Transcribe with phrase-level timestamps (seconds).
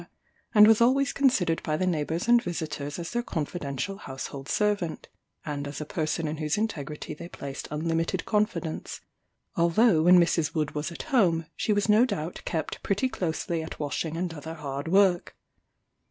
[0.55, 5.07] and was always considered by the neighbours and visitors as their confidential household servant,
[5.45, 8.99] and as a person in whose integrity they placed unlimited confidence,
[9.55, 10.55] although when Mrs.
[10.55, 14.55] Wood was at home, she was no doubt kept pretty closely at washing and other
[14.55, 15.37] hard work.